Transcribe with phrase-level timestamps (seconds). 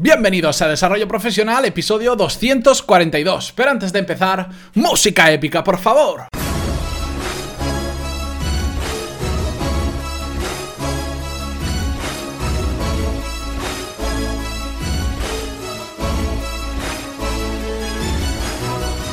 [0.00, 3.52] Bienvenidos a Desarrollo Profesional, episodio 242.
[3.56, 6.28] Pero antes de empezar, música épica, por favor.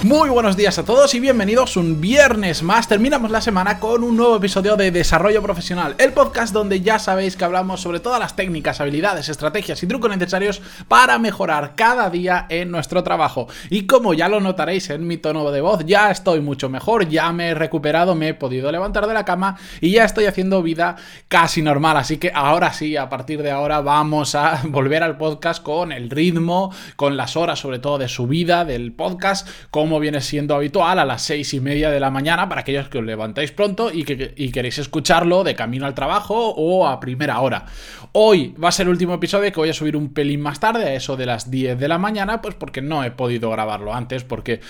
[0.05, 2.87] Muy buenos días a todos y bienvenidos un viernes más.
[2.87, 7.35] Terminamos la semana con un nuevo episodio de Desarrollo Profesional, el podcast donde ya sabéis
[7.35, 12.45] que hablamos sobre todas las técnicas, habilidades, estrategias y trucos necesarios para mejorar cada día
[12.49, 13.47] en nuestro trabajo.
[13.71, 17.33] Y como ya lo notaréis en mi tono de voz, ya estoy mucho mejor, ya
[17.33, 20.97] me he recuperado, me he podido levantar de la cama y ya estoy haciendo vida
[21.29, 21.97] casi normal.
[21.97, 26.11] Así que ahora sí, a partir de ahora vamos a volver al podcast con el
[26.11, 31.05] ritmo, con las horas sobre todo de subida del podcast, como viene siendo habitual a
[31.05, 34.33] las seis y media de la mañana para aquellos que os levantáis pronto y que
[34.51, 37.65] queréis escucharlo de camino al trabajo o a primera hora.
[38.13, 40.85] Hoy va a ser el último episodio que voy a subir un pelín más tarde,
[40.85, 44.23] a eso de las 10 de la mañana, pues porque no he podido grabarlo antes,
[44.23, 44.61] porque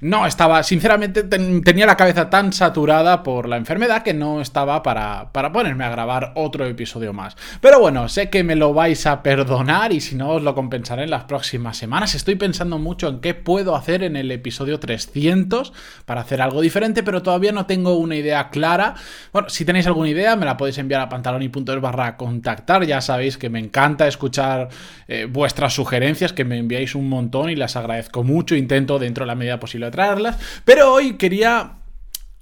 [0.00, 5.30] no estaba, sinceramente tenía la cabeza tan saturada por la enfermedad que no estaba para,
[5.32, 7.36] para ponerme a grabar otro episodio más.
[7.60, 11.04] Pero bueno, sé que me lo vais a perdonar y si no os lo compensaré
[11.04, 12.14] en las próximas semanas.
[12.14, 15.72] Estoy pensando mucho en qué puedo hacer en el episodio 300
[16.06, 18.94] para hacer algo diferente, pero todavía no tengo una idea clara.
[19.32, 22.84] Bueno, si tenéis alguna idea me la podéis enviar a pantaloni.es barra contactar.
[22.84, 24.68] Ya sabéis que me encanta escuchar
[25.08, 28.54] eh, vuestras sugerencias, que me enviáis un montón y las agradezco mucho.
[28.54, 31.76] Intento dentro de la medida posible traerlas, pero hoy quería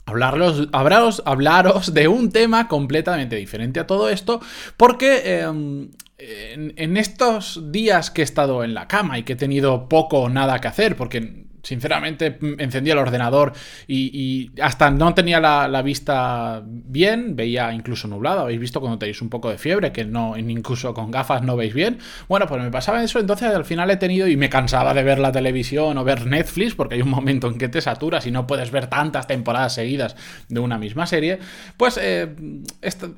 [0.07, 4.41] hablaros, hablaros, hablaros de un tema completamente diferente a todo esto,
[4.77, 9.37] porque em, en, en, estos días que he estado en la cama y que he
[9.37, 13.53] tenido poco o nada que hacer, porque sinceramente encendía el ordenador
[13.87, 18.41] y, hasta no tenía la, vista bien, veía incluso nublado.
[18.41, 21.75] Habéis visto cuando tenéis un poco de fiebre, que no, incluso con gafas no veis
[21.75, 21.99] bien.
[22.27, 25.19] Bueno, pues me pasaba eso, entonces al final he tenido y me cansaba de ver
[25.19, 28.47] la televisión o ver Netflix, porque hay un momento en que te saturas y no
[28.47, 30.17] puedes ver tantas temporadas seguidas
[30.49, 31.39] de una misma serie.
[31.77, 32.35] Pues eh,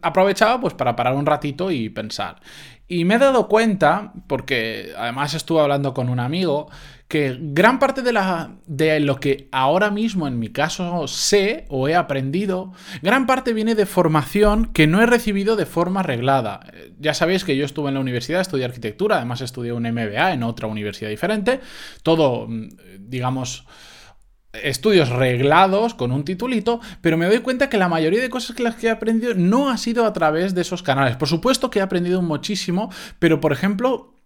[0.03, 2.41] aprovechaba pues para parar un ratito y pensar.
[2.89, 6.69] Y me he dado cuenta, porque además estuve hablando con un amigo,
[7.11, 11.89] que gran parte de, la, de lo que ahora mismo en mi caso sé o
[11.89, 12.73] he aprendido,
[13.03, 16.61] gran parte viene de formación que no he recibido de forma reglada.
[16.73, 20.35] Eh, ya sabéis que yo estuve en la universidad, estudié arquitectura, además estudié un MBA
[20.35, 21.59] en otra universidad diferente,
[22.05, 22.69] todo, mm,
[23.01, 23.67] digamos,
[24.53, 28.63] estudios reglados con un titulito, pero me doy cuenta que la mayoría de cosas que
[28.63, 31.17] las que he aprendido no ha sido a través de esos canales.
[31.17, 32.89] Por supuesto que he aprendido muchísimo,
[33.19, 34.20] pero por ejemplo,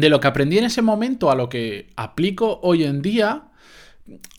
[0.00, 3.44] de lo que aprendí en ese momento a lo que aplico hoy en día,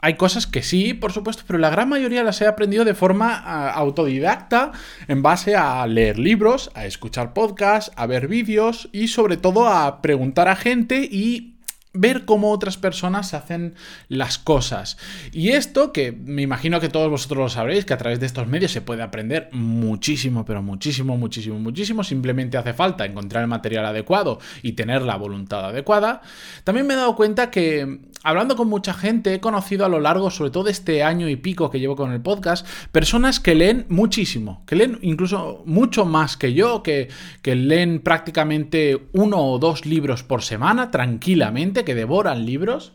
[0.01, 3.35] hay cosas que sí, por supuesto, pero la gran mayoría las he aprendido de forma
[3.69, 4.72] autodidacta,
[5.07, 10.01] en base a leer libros, a escuchar podcasts, a ver vídeos y sobre todo a
[10.01, 11.56] preguntar a gente y
[11.99, 13.75] ver cómo otras personas hacen
[14.09, 14.97] las cosas.
[15.31, 18.47] Y esto, que me imagino que todos vosotros lo sabréis, que a través de estos
[18.47, 22.03] medios se puede aprender muchísimo, pero muchísimo, muchísimo, muchísimo.
[22.03, 26.21] Simplemente hace falta encontrar el material adecuado y tener la voluntad adecuada.
[26.63, 30.29] También me he dado cuenta que, hablando con mucha gente, he conocido a lo largo,
[30.31, 34.63] sobre todo este año y pico que llevo con el podcast, personas que leen muchísimo,
[34.65, 37.09] que leen incluso mucho más que yo, que,
[37.41, 42.91] que leen prácticamente uno o dos libros por semana tranquilamente que devoran libros.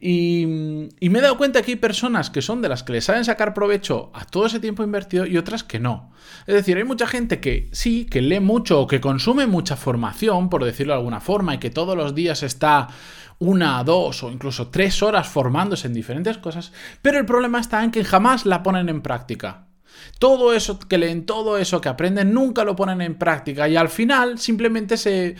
[0.00, 3.22] Y, me he dado cuenta que hay personas que son de las que le saben
[3.26, 6.10] sacar provecho a todo ese tiempo invertido y otras que no.
[6.46, 10.48] Es decir, hay mucha gente que sí, que lee mucho o que consume mucha formación,
[10.48, 12.88] por decirlo de alguna forma, y que todos los días está
[13.40, 17.90] una, dos o incluso tres horas formándose en diferentes cosas, pero el problema está en
[17.90, 19.66] que jamás la ponen en práctica.
[20.18, 23.90] Todo eso que leen, todo eso que aprenden, nunca lo ponen en práctica y al
[23.90, 25.36] final simplemente se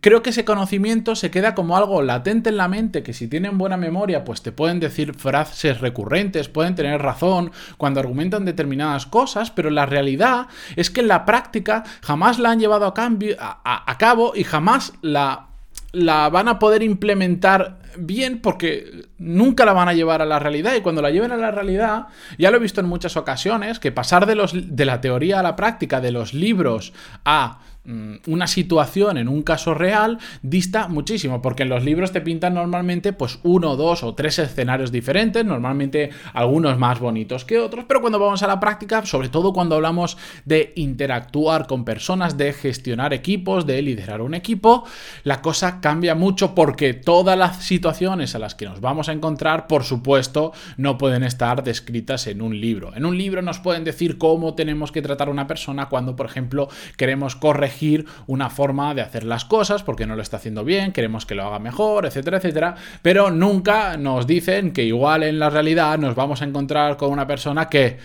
[0.00, 3.58] creo que ese conocimiento se queda como algo latente en la mente, que si tienen
[3.58, 9.50] buena memoria, pues te pueden decir frases recurrentes, pueden tener razón cuando argumentan determinadas cosas,
[9.50, 13.96] pero la realidad es que en la práctica jamás la han llevado a, cambio, a,
[13.98, 15.48] cabo y jamás la,
[15.92, 20.74] la van a poder implementar bien porque nunca la van a llevar a la realidad
[20.74, 22.06] y cuando la lleven a la realidad,
[22.38, 25.42] ya lo he visto en muchas ocasiones, que pasar de, los, de la teoría a
[25.42, 26.92] la práctica, de los libros
[27.24, 32.22] a Mm, una situación en un caso real dista muchísimo, porque en los libros te
[32.22, 37.84] pintan normalmente pues uno, dos o tres escenarios diferentes, normalmente algunos más bonitos que otros,
[37.86, 42.54] pero cuando vamos a la práctica, sobre todo cuando hablamos de interactuar con personas, de
[42.54, 44.84] gestionar equipos, de liderar un equipo,
[45.22, 49.66] la cosa cambia mucho porque todas las situaciones a las que nos vamos a encontrar,
[49.66, 52.96] por supuesto, no pueden estar descritas en un libro.
[52.96, 56.24] En un libro nos pueden decir cómo tenemos que tratar a una persona cuando, por
[56.24, 60.92] ejemplo, queremos corregir una forma de hacer las cosas porque no lo está haciendo bien,
[60.92, 65.50] queremos que lo haga mejor, etcétera, etcétera, pero nunca nos dicen que igual en la
[65.50, 67.98] realidad nos vamos a encontrar con una persona que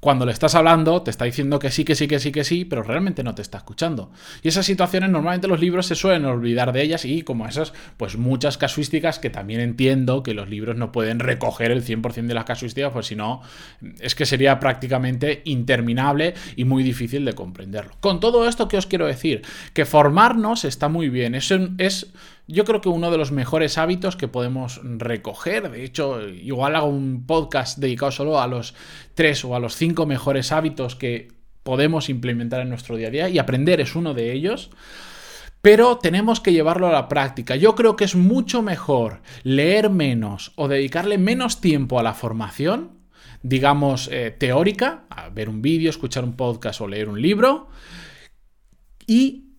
[0.00, 2.64] cuando le estás hablando, te está diciendo que sí, que sí, que sí, que sí,
[2.64, 4.10] pero realmente no te está escuchando.
[4.42, 8.16] Y esas situaciones normalmente los libros se suelen olvidar de ellas y como esas, pues
[8.16, 12.44] muchas casuísticas que también entiendo que los libros no pueden recoger el 100% de las
[12.44, 13.42] casuísticas, pues si no,
[14.00, 17.92] es que sería prácticamente interminable y muy difícil de comprenderlo.
[18.00, 19.42] Con todo esto, ¿qué os quiero decir?
[19.74, 22.12] Que formarnos está muy bien, es, es
[22.50, 26.88] yo creo que uno de los mejores hábitos que podemos recoger, de hecho, igual hago
[26.88, 28.74] un podcast dedicado solo a los
[29.14, 31.28] tres o a los cinco mejores hábitos que
[31.62, 34.70] podemos implementar en nuestro día a día y aprender es uno de ellos.
[35.62, 37.54] Pero tenemos que llevarlo a la práctica.
[37.54, 42.98] Yo creo que es mucho mejor leer menos o dedicarle menos tiempo a la formación,
[43.42, 47.68] digamos, eh, teórica, a ver un vídeo, escuchar un podcast o leer un libro,
[49.06, 49.50] y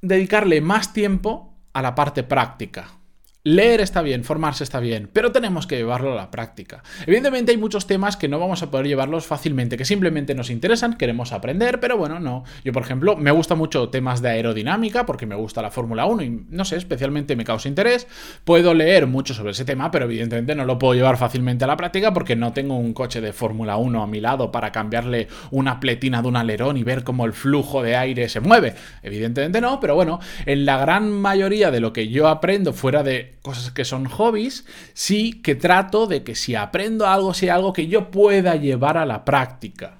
[0.00, 2.97] dedicarle más tiempo a la parte práctica.
[3.44, 6.82] Leer está bien, formarse está bien, pero tenemos que llevarlo a la práctica.
[7.06, 10.98] Evidentemente hay muchos temas que no vamos a poder llevarlos fácilmente, que simplemente nos interesan,
[10.98, 12.42] queremos aprender, pero bueno, no.
[12.64, 16.22] Yo, por ejemplo, me gusta mucho temas de aerodinámica, porque me gusta la Fórmula 1
[16.24, 18.08] y no sé, especialmente me causa interés.
[18.42, 21.76] Puedo leer mucho sobre ese tema, pero evidentemente no lo puedo llevar fácilmente a la
[21.76, 25.78] práctica porque no tengo un coche de Fórmula 1 a mi lado para cambiarle una
[25.78, 28.74] pletina de un alerón y ver cómo el flujo de aire se mueve.
[29.04, 33.27] Evidentemente no, pero bueno, en la gran mayoría de lo que yo aprendo fuera de
[33.42, 34.64] cosas que son hobbies,
[34.94, 39.06] sí que trato de que si aprendo algo sea algo que yo pueda llevar a
[39.06, 39.97] la práctica.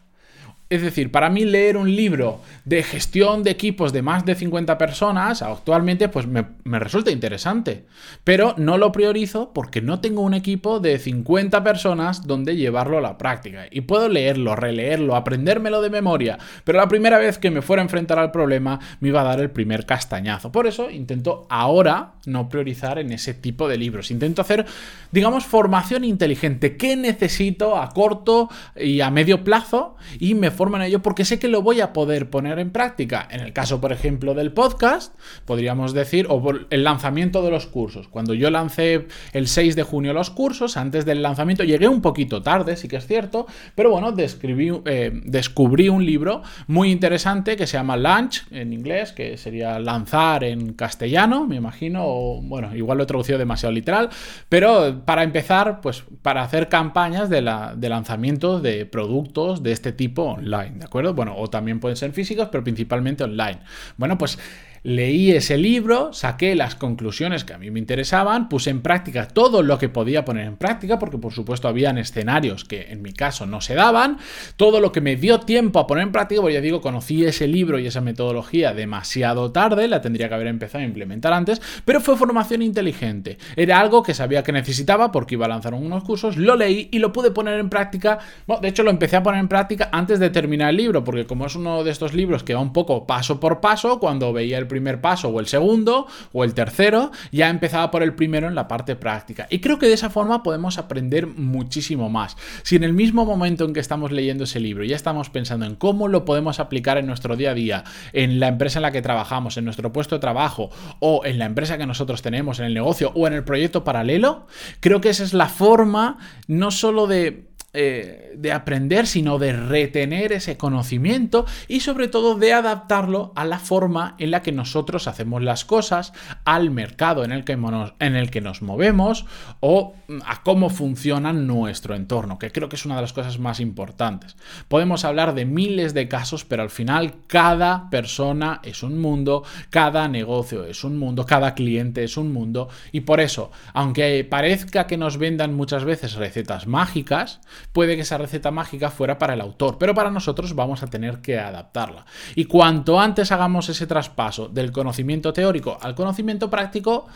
[0.71, 4.77] Es decir, para mí leer un libro de gestión de equipos de más de 50
[4.77, 6.45] personas actualmente pues me,
[6.79, 7.87] resulta interesante,
[8.23, 13.01] pero no lo priorizo porque no tengo un equipo de 50 personas donde llevarlo a
[13.01, 13.65] la práctica.
[13.71, 17.85] Y puedo leerlo, releerlo, aprendérmelo de memoria, pero la primera vez que me fuera a
[17.87, 20.53] enfrentar al problema me iba a dar el primer castañazo.
[20.53, 24.11] Por eso intento ahora no priorizar en ese tipo de libros.
[24.11, 24.67] Intento hacer,
[25.13, 26.77] digamos, formación inteligente.
[26.77, 29.97] ¿Qué necesito a corto y a medio plazo?
[30.19, 33.27] Y me forma en ello porque sé que lo voy a poder poner en práctica.
[33.31, 35.15] En el caso, por ejemplo, del podcast,
[35.47, 38.09] podríamos decir, o por el lanzamiento de los cursos.
[38.09, 42.43] Cuando yo lancé el 6 de junio los cursos, antes del lanzamiento, llegué un poquito
[42.43, 47.77] tarde, sí que es cierto, pero bueno, eh, descubrí un libro muy interesante que se
[47.77, 53.05] llama Launch en inglés, que sería lanzar en castellano, me imagino, o bueno, igual lo
[53.05, 54.11] he traducido demasiado literal,
[54.49, 59.93] pero para empezar, pues para hacer campañas de, la, de lanzamiento de productos de este
[59.93, 60.37] tipo.
[60.51, 61.15] ¿De acuerdo?
[61.15, 63.61] Bueno, o también pueden ser físicos, pero principalmente online.
[63.97, 64.39] Bueno, pues
[64.89, 69.63] leí ese libro, saqué las conclusiones que a mí me interesaban, puse en práctica todo
[69.63, 73.45] lo que podía poner en práctica, porque por supuesto habían escenarios que en mi caso
[73.45, 74.17] no se daban,
[74.57, 77.47] todo lo que me dio tiempo a poner en práctica, pues ya digo, conocí ese
[77.47, 82.01] libro y esa metodología demasiado tarde, la tendría que haber empezado a implementar antes, pero
[82.01, 86.39] fue formación inteligente, era algo que sabía que necesitaba porque iba a lanzar unos cursos,
[86.39, 89.41] lo leí y lo pude poner en práctica, bueno, de hecho lo empecé a poner
[89.41, 92.55] en práctica antes de terminar el libro, porque como es uno de estos libros que
[92.55, 96.45] va un poco paso por paso, cuando veía el primer paso o el segundo o
[96.45, 99.47] el tercero, ya empezaba por el primero en la parte práctica.
[99.51, 102.37] Y creo que de esa forma podemos aprender muchísimo más.
[102.63, 105.75] Si en el mismo momento en que estamos leyendo ese libro ya estamos pensando en
[105.75, 109.03] cómo lo podemos aplicar en nuestro día a día, en la empresa en la que
[109.03, 110.71] trabajamos, en nuestro puesto de trabajo
[111.01, 114.47] o en la empresa que nosotros tenemos, en el negocio o en el proyecto paralelo,
[114.81, 120.33] creo que esa es la forma no solo de eh, de aprender, sino de retener
[120.33, 125.43] ese conocimiento y sobre todo de adaptarlo a la forma en la que nosotros hacemos
[125.43, 126.15] las cosas,
[126.47, 129.27] al mercado en el que, en el que nos movemos
[129.61, 129.95] o
[130.25, 134.39] a cómo funciona nuestro entorno, que creo que es una de las cosas más importantes.
[134.69, 140.09] Podemos hablar de miles de casos, pero al final cada persona es un mundo, cada
[140.09, 144.97] negocio es un mundo, cada cliente es un mundo y por eso, aunque parezca que
[144.97, 147.41] nos vendan muchas veces recetas mágicas,
[147.73, 151.21] puede que esa receta mágica fuera para el autor, pero para nosotros vamos a tener
[151.21, 152.07] que adaptarla.
[152.35, 157.07] Y cuanto antes hagamos ese traspaso del conocimiento teórico al conocimiento práctico,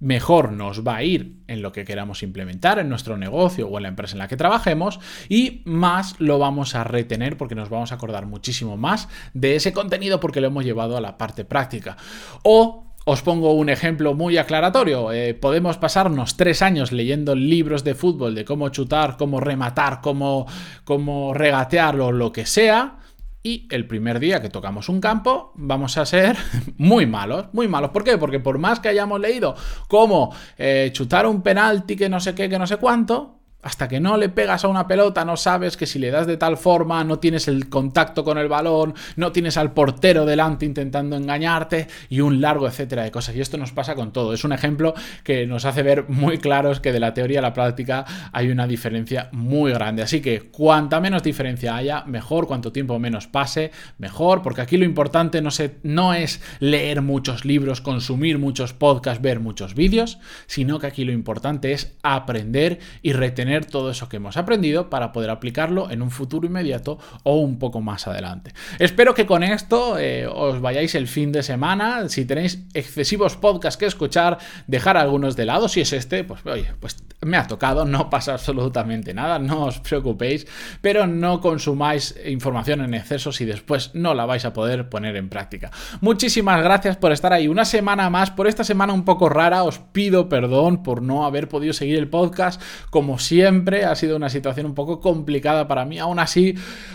[0.00, 3.82] mejor nos va a ir en lo que queramos implementar en nuestro negocio o en
[3.82, 7.92] la empresa en la que trabajemos y más lo vamos a retener porque nos vamos
[7.92, 11.98] a acordar muchísimo más de ese contenido porque lo hemos llevado a la parte práctica.
[12.42, 15.10] O os pongo un ejemplo muy aclaratorio.
[15.10, 20.46] Eh, podemos pasarnos tres años leyendo libros de fútbol de cómo chutar, cómo rematar, cómo,
[20.84, 22.98] cómo regatear o lo que sea.
[23.42, 26.36] Y el primer día que tocamos un campo vamos a ser
[26.76, 27.90] muy malos, muy malos.
[27.90, 28.16] ¿Por qué?
[28.16, 29.56] Porque por más que hayamos leído
[29.88, 34.00] cómo eh, chutar un penalti que no sé qué, que no sé cuánto, Hasta que
[34.00, 37.04] no le pegas a una pelota, no sabes que si le das de tal forma,
[37.04, 42.20] no tienes el contacto con el balón, no tienes al portero delante intentando engañarte y
[42.20, 43.36] un largo etcétera de cosas.
[43.36, 44.32] Y esto nos pasa con todo.
[44.32, 47.52] Es un ejemplo que nos hace ver muy claros que de la teoría a la
[47.52, 50.02] práctica hay una diferencia muy grande.
[50.02, 54.86] Así que cuanta menos diferencia haya, mejor, cuanto tiempo menos pase, mejor, porque aquí lo
[54.86, 60.78] importante no, se, no es leer muchos libros, consumir muchos podcasts, ver muchos vídeos, sino
[60.78, 65.30] que aquí lo importante es aprender y retener todo eso que hemos aprendido para poder
[65.30, 68.52] aplicarlo en un futuro inmediato o un poco más adelante.
[68.78, 72.08] Espero que con esto eh, os vayáis el fin de semana.
[72.08, 75.68] Si tenéis excesivos podcasts que escuchar, dejar algunos de lado.
[75.68, 79.80] Si es este, pues oye, pues me ha tocado, no pasa absolutamente nada, no os
[79.80, 80.46] preocupéis,
[80.80, 85.28] pero no consumáis información en exceso si después no la vais a poder poner en
[85.28, 85.70] práctica.
[86.00, 89.78] Muchísimas gracias por estar ahí una semana más, por esta semana un poco rara, os
[89.78, 92.60] pido perdón por no haber podido seguir el podcast
[92.90, 93.84] como siempre.
[93.84, 95.98] Ha sido una situación un poco complicada para mí.
[95.98, 96.54] Aún así,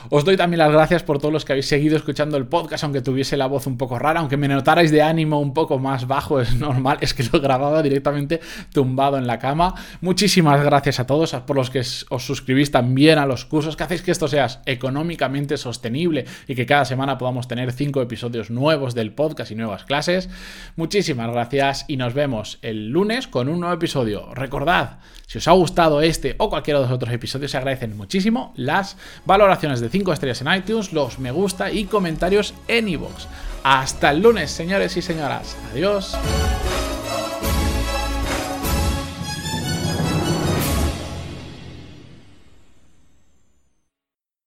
[0.09, 3.01] os doy también las gracias por todos los que habéis seguido escuchando el podcast, aunque
[3.01, 6.39] tuviese la voz un poco rara, aunque me notarais de ánimo un poco más bajo,
[6.39, 8.39] es normal, es que lo grababa directamente
[8.73, 9.75] tumbado en la cama.
[10.15, 14.01] Muchísimas gracias a todos, por los que os suscribís también a los cursos, que hacéis
[14.01, 19.11] que esto sea económicamente sostenible y que cada semana podamos tener cinco episodios nuevos del
[19.11, 20.29] podcast y nuevas clases.
[20.77, 24.33] Muchísimas gracias y nos vemos el lunes con un nuevo episodio.
[24.33, 28.53] Recordad, si os ha gustado este o cualquiera de los otros episodios, se agradecen muchísimo
[28.55, 28.95] las
[29.25, 33.25] valoraciones de 5 estrellas en iTunes, los me gusta y comentarios en iVoox.
[33.65, 35.57] Hasta el lunes, señores y señoras.
[35.73, 36.17] Adiós.